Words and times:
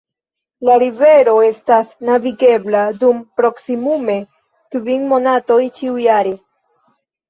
La 0.69 0.77
rivero 0.83 1.35
estas 1.49 1.91
navigebla 2.09 2.83
dum 3.05 3.23
proksimume 3.39 4.19
kvin 4.75 5.09
monatoj 5.17 5.63
ĉiujare. 5.81 6.39